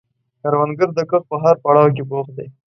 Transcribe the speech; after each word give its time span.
کروندګر 0.41 0.89
د 0.97 0.99
کښت 1.09 1.23
په 1.31 1.35
هر 1.43 1.55
پړاو 1.63 1.93
کې 1.95 2.03
بوخت 2.09 2.31
دی 2.37 2.47